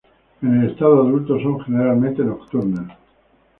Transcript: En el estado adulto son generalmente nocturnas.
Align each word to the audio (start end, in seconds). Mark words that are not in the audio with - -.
En 0.41 0.59
el 0.63 0.71
estado 0.71 0.95
adulto 1.01 1.39
son 1.39 1.61
generalmente 1.63 2.23
nocturnas. 2.23 2.97